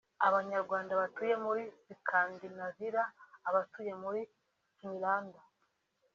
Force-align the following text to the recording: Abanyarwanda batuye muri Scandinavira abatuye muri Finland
Abanyarwanda 0.27 0.93
batuye 1.01 1.35
muri 1.45 1.63
Scandinavira 1.97 3.03
abatuye 3.47 3.93
muri 4.03 4.21
Finland 4.77 5.33